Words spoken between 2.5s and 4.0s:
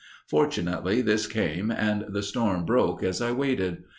broke as I waited.